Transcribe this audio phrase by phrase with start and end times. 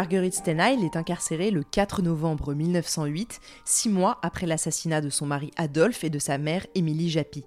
[0.00, 5.50] Marguerite Stenheil est incarcérée le 4 novembre 1908, six mois après l'assassinat de son mari
[5.58, 7.44] Adolphe et de sa mère Émilie Japy.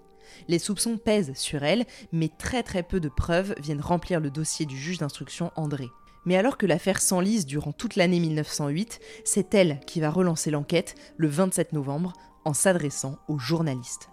[0.47, 4.67] Les soupçons pèsent sur elle, mais très très peu de preuves viennent remplir le dossier
[4.67, 5.87] du juge d'instruction André.
[6.25, 10.93] Mais alors que l'affaire s'enlise durant toute l'année 1908, c'est elle qui va relancer l'enquête
[11.17, 12.13] le 27 novembre
[12.45, 14.12] en s'adressant aux journalistes.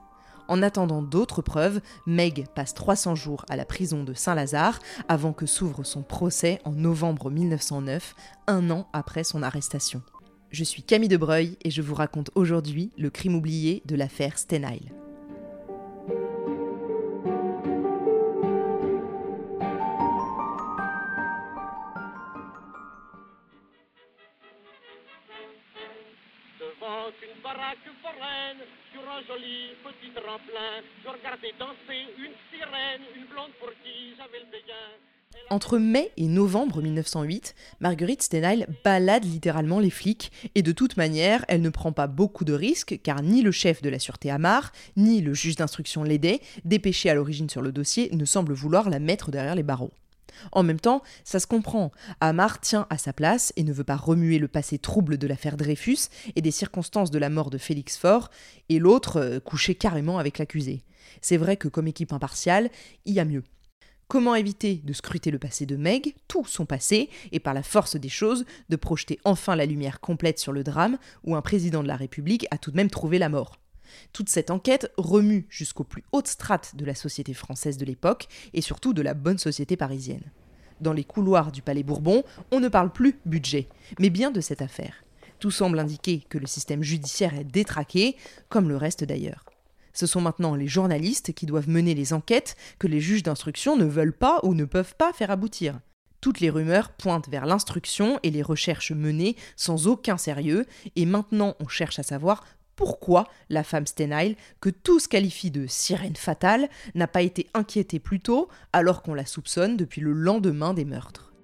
[0.50, 5.46] En attendant d'autres preuves, Meg passe 300 jours à la prison de Saint-Lazare avant que
[5.46, 8.16] s'ouvre son procès en novembre 1909,
[8.48, 10.02] un an après son arrestation.
[10.50, 14.90] Je suis Camille Debreuil et je vous raconte aujourd'hui le crime oublié de l'affaire Stenheil.
[35.50, 41.44] Entre mai et novembre 1908, Marguerite Stenheil balade littéralement les flics, et de toute manière,
[41.48, 44.72] elle ne prend pas beaucoup de risques, car ni le chef de la sûreté Amar,
[44.96, 49.00] ni le juge d'instruction Lédet, dépêché à l'origine sur le dossier, ne semblent vouloir la
[49.00, 49.92] mettre derrière les barreaux.
[50.52, 51.90] En même temps, ça se comprend.
[52.20, 55.56] Amar tient à sa place et ne veut pas remuer le passé trouble de l'affaire
[55.56, 58.30] Dreyfus et des circonstances de la mort de Félix Faure,
[58.68, 60.82] et l'autre euh, coucher carrément avec l'accusé.
[61.20, 62.70] C'est vrai que comme équipe impartiale,
[63.04, 63.44] il y a mieux.
[64.08, 67.94] Comment éviter de scruter le passé de Meg, tout son passé, et par la force
[67.94, 71.88] des choses, de projeter enfin la lumière complète sur le drame où un président de
[71.88, 73.60] la République a tout de même trouvé la mort?
[74.12, 78.60] Toute cette enquête remue jusqu'aux plus hautes strates de la société française de l'époque et
[78.60, 80.30] surtout de la bonne société parisienne.
[80.80, 83.68] Dans les couloirs du Palais Bourbon, on ne parle plus budget,
[83.98, 85.04] mais bien de cette affaire.
[85.38, 88.16] Tout semble indiquer que le système judiciaire est détraqué,
[88.48, 89.44] comme le reste d'ailleurs.
[89.92, 93.84] Ce sont maintenant les journalistes qui doivent mener les enquêtes que les juges d'instruction ne
[93.84, 95.80] veulent pas ou ne peuvent pas faire aboutir.
[96.20, 101.56] Toutes les rumeurs pointent vers l'instruction et les recherches menées sans aucun sérieux, et maintenant
[101.60, 102.44] on cherche à savoir
[102.80, 108.20] pourquoi la femme Stenheil, que tous qualifient de sirène fatale, n'a pas été inquiétée plus
[108.20, 111.34] tôt alors qu'on la soupçonne depuis le lendemain des meurtres.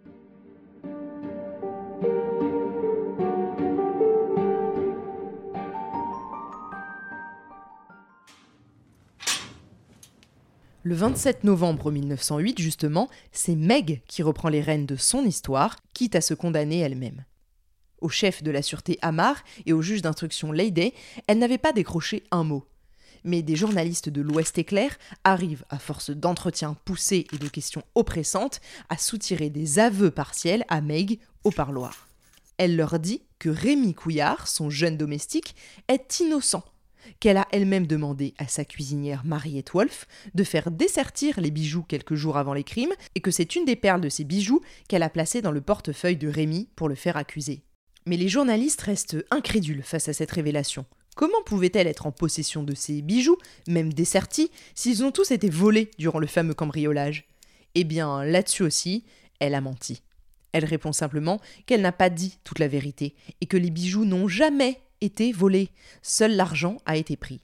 [10.84, 16.16] Le 27 novembre 1908, justement, c'est Meg qui reprend les rênes de son histoire, quitte
[16.16, 17.26] à se condamner elle-même
[18.06, 20.94] au chef de la sûreté Amar et au juge d'instruction Leyday,
[21.26, 22.64] elle n'avait pas décroché un mot.
[23.24, 28.60] Mais des journalistes de l'Ouest éclair arrivent, à force d'entretiens poussés et de questions oppressantes,
[28.90, 32.06] à soutirer des aveux partiels à Meg au parloir.
[32.58, 35.56] Elle leur dit que Rémi Couillard, son jeune domestique,
[35.88, 36.62] est innocent,
[37.18, 42.14] qu'elle a elle-même demandé à sa cuisinière Mariette Wolf de faire dessertir les bijoux quelques
[42.14, 45.10] jours avant les crimes et que c'est une des perles de ces bijoux qu'elle a
[45.10, 47.66] placées dans le portefeuille de Rémi pour le faire accuser.
[48.06, 50.86] Mais les journalistes restent incrédules face à cette révélation.
[51.16, 55.90] Comment pouvait-elle être en possession de ces bijoux, même dessertis, s'ils ont tous été volés
[55.98, 57.26] durant le fameux cambriolage?
[57.74, 59.04] Eh bien, là-dessus aussi,
[59.40, 60.02] elle a menti.
[60.52, 64.28] Elle répond simplement qu'elle n'a pas dit toute la vérité et que les bijoux n'ont
[64.28, 65.70] jamais été volés.
[66.00, 67.40] Seul l'argent a été pris.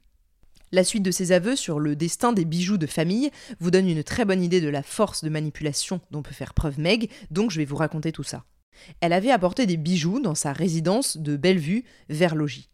[0.70, 3.30] La suite de ses aveux sur le destin des bijoux de famille
[3.60, 6.78] vous donne une très bonne idée de la force de manipulation dont peut faire preuve
[6.78, 8.44] Meg, donc je vais vous raconter tout ça.
[9.00, 12.68] Elle avait apporté des bijoux dans sa résidence de Bellevue, vers Logis.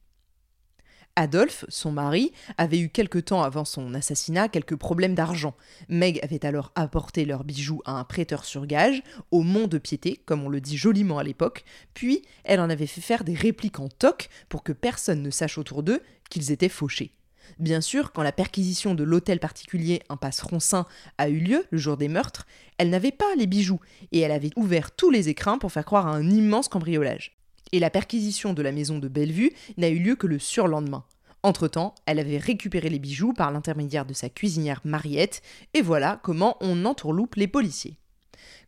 [1.19, 5.57] Adolphe, son mari, avait eu quelque temps avant son assassinat quelques problèmes d'argent.
[5.89, 10.23] Meg avait alors apporté leurs bijoux à un prêteur sur gage, au Mont de Piété,
[10.27, 13.81] comme on le dit joliment à l'époque, puis elle en avait fait faire des répliques
[13.81, 17.18] en toc pour que personne ne sache autour d'eux qu'ils étaient fauchés.
[17.59, 20.87] Bien sûr, quand la perquisition de l'hôtel particulier Impasse Roncin
[21.19, 22.47] a eu lieu le jour des meurtres,
[22.79, 23.81] elle n'avait pas les bijoux
[24.13, 27.37] et elle avait ouvert tous les écrins pour faire croire à un immense cambriolage.
[27.73, 31.05] Et la perquisition de la maison de Bellevue n'a eu lieu que le surlendemain.
[31.43, 35.43] Entre-temps, elle avait récupéré les bijoux par l'intermédiaire de sa cuisinière Mariette,
[35.75, 37.97] et voilà comment on entourloupe les policiers.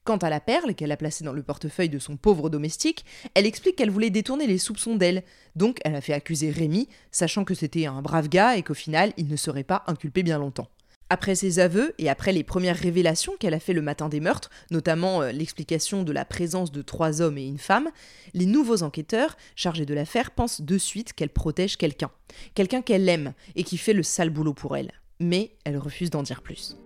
[0.04, 3.46] Quant à la perle qu'elle a placée dans le portefeuille de son pauvre domestique, elle
[3.46, 5.22] explique qu'elle voulait détourner les soupçons d'elle.
[5.56, 9.12] Donc elle a fait accuser Rémi, sachant que c'était un brave gars et qu'au final
[9.16, 10.68] il ne serait pas inculpé bien longtemps.
[11.12, 14.48] Après ses aveux et après les premières révélations qu'elle a fait le matin des meurtres,
[14.70, 17.90] notamment euh, l'explication de la présence de trois hommes et une femme,
[18.32, 22.12] les nouveaux enquêteurs chargés de l'affaire pensent de suite qu'elle protège quelqu'un,
[22.54, 24.92] quelqu'un qu'elle aime et qui fait le sale boulot pour elle.
[25.18, 26.76] Mais elle refuse d'en dire plus.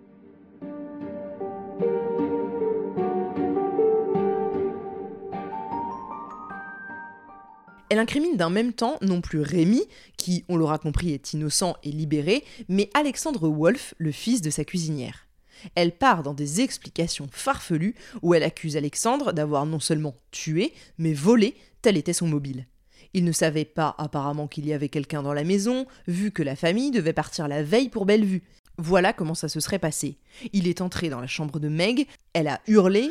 [7.91, 9.83] Elle incrimine d'un même temps non plus Rémi,
[10.17, 14.65] qui, on l'aura compris, est innocent et libéré, mais Alexandre Wolff, le fils de sa
[14.65, 15.29] cuisinière.
[15.75, 21.13] Elle part dans des explications farfelues où elle accuse Alexandre d'avoir non seulement tué, mais
[21.13, 22.67] volé, tel était son mobile.
[23.13, 26.57] Il ne savait pas apparemment qu'il y avait quelqu'un dans la maison, vu que la
[26.57, 28.43] famille devait partir la veille pour Bellevue.
[28.77, 30.19] Voilà comment ça se serait passé.
[30.53, 33.09] Il est entré dans la chambre de Meg, elle a hurlé,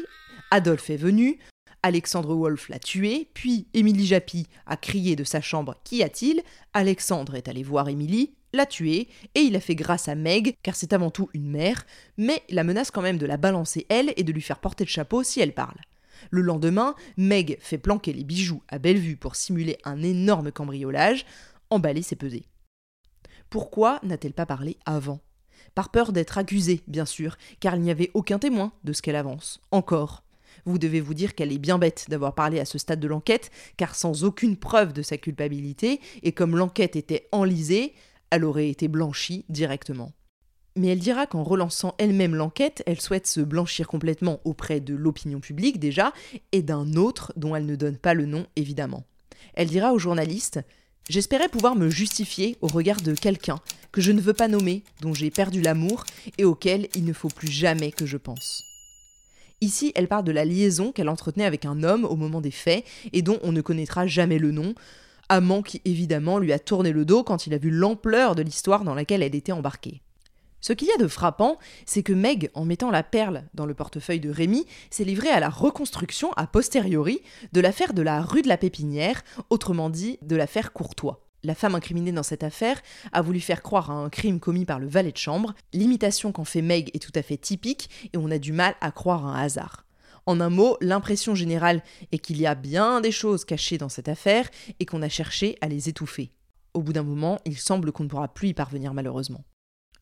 [0.52, 1.40] Adolphe est venu,
[1.84, 6.42] Alexandre Wolff l'a tué, puis Émilie Japy a crié de sa chambre Qu'y a-t-il?
[6.74, 10.76] Alexandre est allé voir Émilie, l'a tué, et il a fait grâce à Meg, car
[10.76, 11.86] c'est avant tout une mère,
[12.18, 14.90] mais la menace quand même de la balancer elle et de lui faire porter le
[14.90, 15.76] chapeau si elle parle.
[16.32, 21.26] Le lendemain, Meg fait planquer les bijoux à Bellevue pour simuler un énorme cambriolage,
[21.70, 22.46] emballer ses pesées.
[23.50, 25.20] Pourquoi n'a-t-elle pas parlé avant?
[25.76, 29.18] Par peur d'être accusée, bien sûr, car il n'y avait aucun témoin de ce qu'elle
[29.18, 29.60] avance.
[29.72, 30.24] Encore.
[30.66, 33.52] Vous devez vous dire qu'elle est bien bête d'avoir parlé à ce stade de l'enquête,
[33.78, 37.94] car sans aucune preuve de sa culpabilité, et comme l'enquête était enlisée,
[38.30, 40.12] elle aurait été blanchie directement.
[40.76, 45.40] Mais elle dira qu'en relançant elle-même l'enquête, elle souhaite se blanchir complètement auprès de l'opinion
[45.40, 46.14] publique déjà,
[46.52, 49.04] et d'un autre dont elle ne donne pas le nom évidemment.
[49.54, 50.60] Elle dira aux journalistes
[51.10, 53.60] J'espérais pouvoir me justifier au regard de quelqu'un
[53.92, 56.06] que je ne veux pas nommer, dont j'ai perdu l'amour
[56.38, 58.73] et auquel il ne faut plus jamais que je pense.
[59.64, 62.84] Ici, elle parle de la liaison qu'elle entretenait avec un homme au moment des faits
[63.14, 64.76] et dont on ne connaîtra jamais le nom,
[65.30, 68.84] amant qui évidemment lui a tourné le dos quand il a vu l'ampleur de l'histoire
[68.84, 70.02] dans laquelle elle était embarquée.
[70.60, 73.74] Ce qu'il y a de frappant, c'est que Meg, en mettant la perle dans le
[73.74, 77.22] portefeuille de Rémy, s'est livrée à la reconstruction a posteriori
[77.54, 81.24] de l'affaire de la rue de la Pépinière, autrement dit de l'affaire Courtois.
[81.46, 82.82] La femme incriminée dans cette affaire
[83.12, 85.54] a voulu faire croire à un crime commis par le valet de chambre.
[85.74, 88.92] L'imitation qu'en fait Meg est tout à fait typique et on a du mal à
[88.92, 89.86] croire un hasard.
[90.26, 94.08] En un mot, l'impression générale est qu'il y a bien des choses cachées dans cette
[94.08, 94.50] affaire
[94.80, 96.32] et qu'on a cherché à les étouffer.
[96.74, 99.44] Au bout d'un moment, il semble qu'on ne pourra plus y parvenir malheureusement.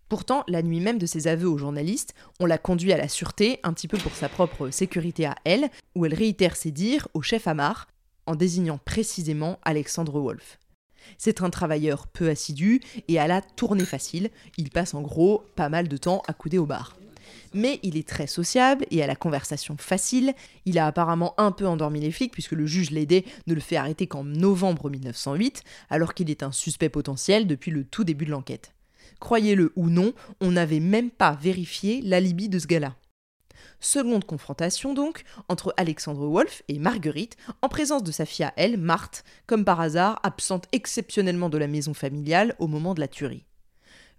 [0.09, 3.59] Pourtant, la nuit même de ses aveux aux journalistes, on l'a conduit à la sûreté,
[3.63, 7.21] un petit peu pour sa propre sécurité à elle, où elle réitère ses dires au
[7.21, 7.87] chef Amar,
[8.27, 10.59] en désignant précisément Alexandre Wolff.
[11.17, 15.69] C'est un travailleur peu assidu et à la tournée facile, il passe en gros pas
[15.69, 16.97] mal de temps à couder au bar.
[17.53, 20.33] Mais il est très sociable et à la conversation facile.
[20.65, 23.75] Il a apparemment un peu endormi les flics puisque le juge Lédé ne le fait
[23.75, 28.31] arrêter qu'en novembre 1908, alors qu'il est un suspect potentiel depuis le tout début de
[28.31, 28.73] l'enquête.
[29.19, 32.95] Croyez-le ou non, on n'avait même pas vérifié l'alibi de ce gars-là.
[33.79, 38.77] Seconde confrontation donc entre Alexandre Wolff et Marguerite en présence de sa fille à elle,
[38.77, 43.45] Marthe, comme par hasard absente exceptionnellement de la maison familiale au moment de la tuerie.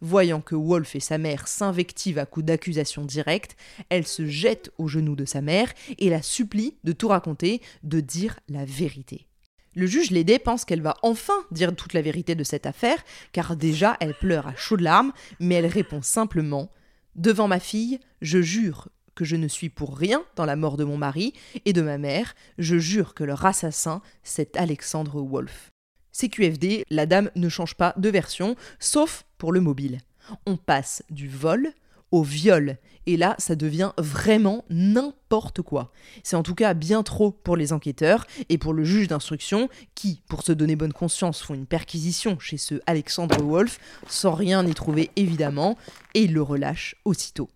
[0.00, 3.56] Voyant que Wolf et sa mère s'invectivent à coups d'accusations directes,
[3.88, 8.00] elle se jette aux genoux de sa mère et la supplie de tout raconter, de
[8.00, 9.28] dire la vérité.
[9.74, 13.02] Le juge Lédé pense qu'elle va enfin dire toute la vérité de cette affaire,
[13.32, 16.70] car déjà elle pleure à chaudes larmes, mais elle répond simplement
[17.14, 20.84] Devant ma fille, je jure que je ne suis pour rien dans la mort de
[20.84, 21.32] mon mari
[21.64, 25.70] et de ma mère, je jure que leur assassin, c'est Alexandre Wolff.
[26.12, 29.98] CQFD, la dame ne change pas de version, sauf pour le mobile.
[30.46, 31.72] On passe du vol
[32.10, 32.76] au viol.
[33.06, 35.90] Et là, ça devient vraiment n'importe quoi.
[36.22, 40.22] C'est en tout cas bien trop pour les enquêteurs et pour le juge d'instruction qui,
[40.28, 44.74] pour se donner bonne conscience, font une perquisition chez ce Alexandre Wolf sans rien y
[44.74, 45.76] trouver évidemment
[46.14, 47.48] et il le relâche aussitôt.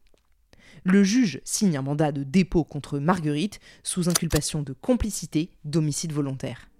[0.89, 6.71] Le juge signe un mandat de dépôt contre Marguerite sous inculpation de complicité d'homicide volontaire.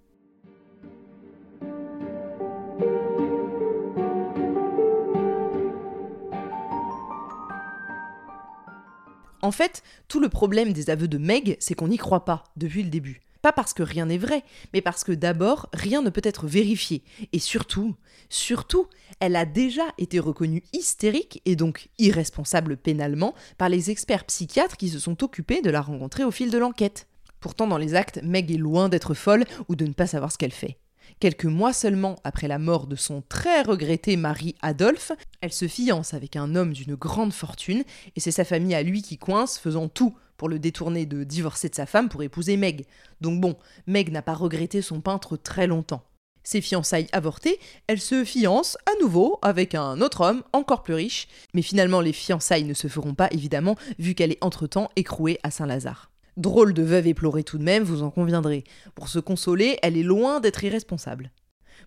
[9.41, 12.83] En fait, tout le problème des aveux de Meg, c'est qu'on n'y croit pas depuis
[12.83, 13.26] le début.
[13.47, 17.01] Pas parce que rien n'est vrai, mais parce que d'abord, rien ne peut être vérifié.
[17.31, 17.95] Et surtout,
[18.27, 18.87] surtout,
[19.21, 24.89] elle a déjà été reconnue hystérique et donc irresponsable pénalement par les experts psychiatres qui
[24.89, 27.07] se sont occupés de la rencontrer au fil de l'enquête.
[27.39, 30.37] Pourtant, dans les actes, Meg est loin d'être folle ou de ne pas savoir ce
[30.37, 30.77] qu'elle fait.
[31.21, 36.13] Quelques mois seulement après la mort de son très regretté mari Adolphe, elle se fiance
[36.13, 37.85] avec un homme d'une grande fortune
[38.17, 41.69] et c'est sa famille à lui qui coince, faisant tout pour le détourner de divorcer
[41.69, 42.85] de sa femme pour épouser Meg.
[43.21, 43.55] Donc bon,
[43.87, 46.03] Meg n'a pas regretté son peintre très longtemps.
[46.43, 51.27] Ses fiançailles avortées, elle se fiance à nouveau avec un autre homme encore plus riche,
[51.53, 55.51] mais finalement les fiançailles ne se feront pas évidemment vu qu'elle est entre-temps écrouée à
[55.51, 56.09] Saint-Lazare.
[56.37, 58.63] Drôle de veuve éplorée tout de même, vous en conviendrez.
[58.95, 61.31] Pour se consoler, elle est loin d'être irresponsable.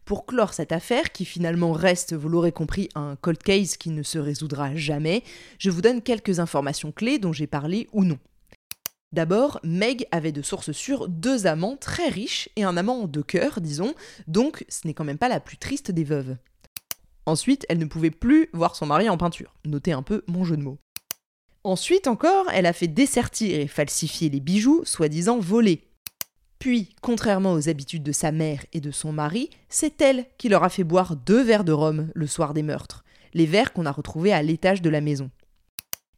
[0.05, 4.03] Pour clore cette affaire, qui finalement reste, vous l'aurez compris, un cold case qui ne
[4.03, 5.23] se résoudra jamais,
[5.59, 8.19] je vous donne quelques informations clés dont j'ai parlé ou non.
[9.13, 13.61] D'abord, Meg avait de sources sûres deux amants très riches et un amant de cœur,
[13.61, 13.95] disons,
[14.29, 16.37] donc ce n'est quand même pas la plus triste des veuves.
[17.27, 19.55] Ensuite, elle ne pouvait plus voir son mari en peinture.
[19.65, 20.79] Notez un peu mon jeu de mots.
[21.65, 25.91] Ensuite encore, elle a fait dessertir et falsifier les bijoux, soi-disant volés.
[26.61, 30.63] Puis, contrairement aux habitudes de sa mère et de son mari, c'est elle qui leur
[30.63, 33.93] a fait boire deux verres de rhum le soir des meurtres, les verres qu'on a
[33.93, 35.31] retrouvés à l'étage de la maison.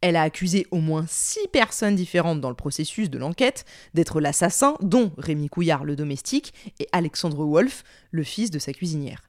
[0.02, 4.74] Elle a accusé au moins six personnes différentes dans le processus de l'enquête d'être l'assassin,
[4.82, 9.22] dont Rémi Couillard, le domestique, et Alexandre Wolff, le fils de sa cuisinière.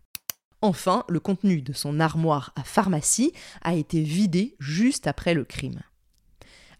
[0.61, 5.81] Enfin, le contenu de son armoire à pharmacie a été vidé juste après le crime.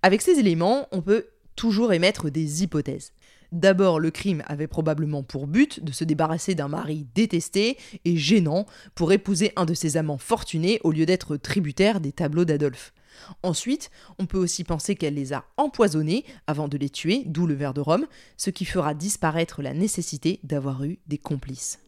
[0.02, 3.14] Avec ces éléments, on peut toujours émettre des hypothèses.
[3.52, 8.66] D'abord, le crime avait probablement pour but de se débarrasser d'un mari détesté et gênant
[8.96, 12.92] pour épouser un de ses amants fortunés au lieu d'être tributaire des tableaux d'Adolphe.
[13.41, 17.53] Ensuite, on peut aussi penser qu'elle les a empoisonnés avant de les tuer, d'où le
[17.53, 18.05] verre de Rome,
[18.38, 21.79] ce qui fera disparaître la nécessité d'avoir eu des complices.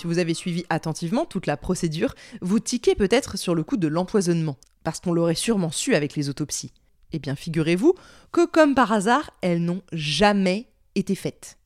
[0.00, 3.86] si vous avez suivi attentivement toute la procédure, vous tiquez peut-être sur le coup de
[3.86, 6.72] l'empoisonnement, parce qu'on l'aurait sûrement su avec les autopsies.
[7.12, 7.94] Eh bien, figurez-vous
[8.32, 11.59] que, comme par hasard, elles n'ont jamais été faites.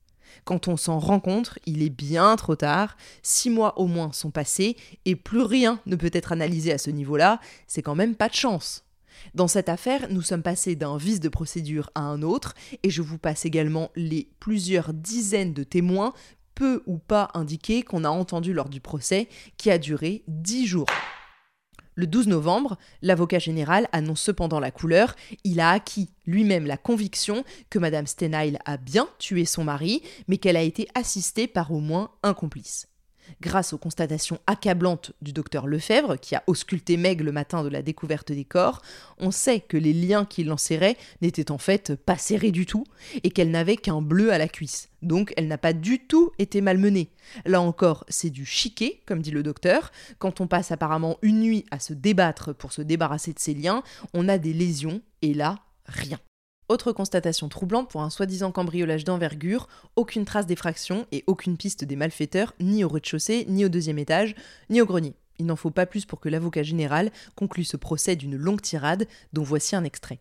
[0.45, 4.77] Quand on s'en rencontre, il est bien trop tard, six mois au moins sont passés,
[5.05, 8.35] et plus rien ne peut être analysé à ce niveau-là, c'est quand même pas de
[8.35, 8.85] chance.
[9.35, 13.03] Dans cette affaire, nous sommes passés d'un vice de procédure à un autre, et je
[13.03, 16.13] vous passe également les plusieurs dizaines de témoins
[16.55, 20.87] peu ou pas indiqué qu'on a entendu lors du procès, qui a duré dix jours.
[21.95, 25.15] Le 12 novembre, l'avocat général annonce cependant la couleur.
[25.45, 30.39] Il a acquis lui-même la conviction que Madame Stenheil a bien tué son mari, mais
[30.39, 32.89] qu'elle a été assistée par au moins un complice.
[33.41, 37.83] Grâce aux constatations accablantes du docteur Lefebvre, qui a ausculté Meg le matin de la
[37.83, 38.83] découverte des corps,
[39.19, 42.85] on sait que les liens qui l'enserraient n'étaient en fait pas serrés du tout,
[43.23, 44.89] et qu'elle n'avait qu'un bleu à la cuisse.
[45.03, 47.11] Donc elle n'a pas du tout été malmenée.
[47.45, 49.93] Là encore, c'est du chiquet, comme dit le docteur.
[50.19, 53.83] Quand on passe apparemment une nuit à se débattre pour se débarrasser de ses liens,
[54.15, 56.19] on a des lésions, et là, rien.
[56.71, 61.95] Autre constatation troublante pour un soi-disant cambriolage d'envergure, aucune trace d'effraction et aucune piste des
[61.95, 64.35] malfaiteurs, ni au rez-de-chaussée, ni au deuxième étage,
[64.71, 65.15] ni au grenier.
[65.39, 69.07] Il n'en faut pas plus pour que l'avocat général conclue ce procès d'une longue tirade,
[69.35, 70.21] dont voici un extrait.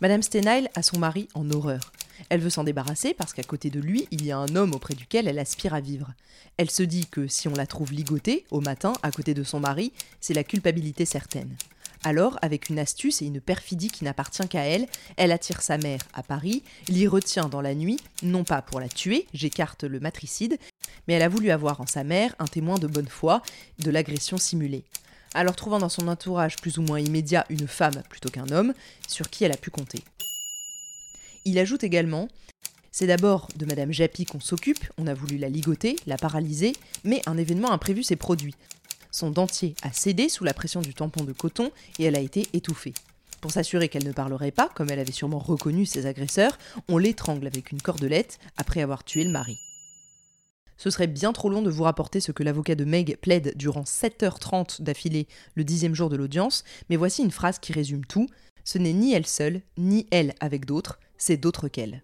[0.00, 1.92] Madame Stenheil a son mari en horreur.
[2.30, 4.94] Elle veut s'en débarrasser parce qu'à côté de lui, il y a un homme auprès
[4.94, 6.14] duquel elle aspire à vivre.
[6.56, 9.60] Elle se dit que si on la trouve ligotée, au matin, à côté de son
[9.60, 11.56] mari, c'est la culpabilité certaine.
[12.06, 16.02] Alors, avec une astuce et une perfidie qui n'appartient qu'à elle, elle attire sa mère
[16.12, 20.58] à Paris, l'y retient dans la nuit, non pas pour la tuer, j'écarte le matricide,
[21.08, 23.40] mais elle a voulu avoir en sa mère un témoin de bonne foi
[23.78, 24.84] de l'agression simulée.
[25.32, 28.74] Alors trouvant dans son entourage plus ou moins immédiat une femme plutôt qu'un homme,
[29.08, 30.04] sur qui elle a pu compter.
[31.46, 32.28] Il ajoute également
[32.92, 37.22] c'est d'abord de Madame Japy qu'on s'occupe, on a voulu la ligoter, la paralyser, mais
[37.26, 38.54] un événement imprévu s'est produit.
[39.14, 42.48] Son dentier a cédé sous la pression du tampon de coton et elle a été
[42.52, 42.94] étouffée.
[43.40, 47.46] Pour s'assurer qu'elle ne parlerait pas, comme elle avait sûrement reconnu ses agresseurs, on l'étrangle
[47.46, 49.56] avec une cordelette après avoir tué le mari.
[50.78, 53.84] Ce serait bien trop long de vous rapporter ce que l'avocat de Meg plaide durant
[53.84, 58.26] 7h30 d'affilée le dixième jour de l'audience, mais voici une phrase qui résume tout.
[58.64, 62.02] Ce n'est ni elle seule, ni elle avec d'autres, c'est d'autres qu'elle.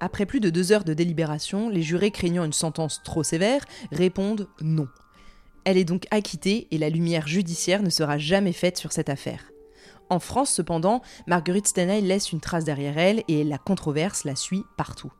[0.00, 4.48] Après plus de deux heures de délibération, les jurés craignant une sentence trop sévère répondent
[4.60, 4.88] non.
[5.64, 9.50] Elle est donc acquittée et la lumière judiciaire ne sera jamais faite sur cette affaire.
[10.08, 14.64] En France, cependant, Marguerite Stenay laisse une trace derrière elle et la controverse la suit
[14.76, 15.12] partout.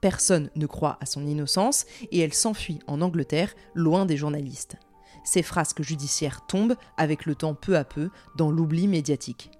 [0.00, 4.76] Personne ne croit à son innocence et elle s'enfuit en Angleterre, loin des journalistes.
[5.24, 9.50] Ses frasques judiciaires tombent, avec le temps peu à peu, dans l'oubli médiatique.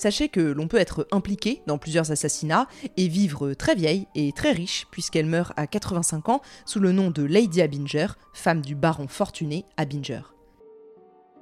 [0.00, 2.66] Sachez que l'on peut être impliqué dans plusieurs assassinats
[2.96, 7.10] et vivre très vieille et très riche puisqu'elle meurt à 85 ans sous le nom
[7.10, 10.22] de Lady Abinger, femme du baron fortuné Abinger.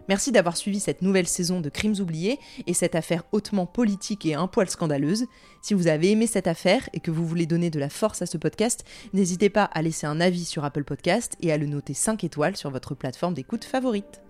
[0.09, 4.35] Merci d'avoir suivi cette nouvelle saison de Crimes oubliés et cette affaire hautement politique et
[4.35, 5.27] un poil scandaleuse.
[5.63, 8.27] Si vous avez aimé cette affaire et que vous voulez donner de la force à
[8.27, 11.95] ce podcast, n'hésitez pas à laisser un avis sur Apple Podcast et à le noter
[11.95, 14.21] 5 étoiles sur votre plateforme d'écoute favorite.